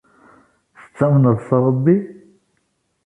[0.83, 1.97] Tettamneḍ s Rebbi?